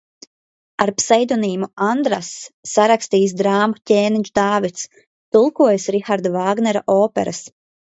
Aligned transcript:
"Ar 0.85 0.91
pseidonīmu 1.01 1.69
Andrass 1.87 2.31
sarakstījis 2.71 3.37
drāmu 3.43 3.79
"Ķēniņš 3.93 4.33
Dāvids", 4.41 4.89
tulkojis 5.39 5.89
Riharda 5.99 6.35
Vāgnera 6.41 6.85
operas." 6.99 7.47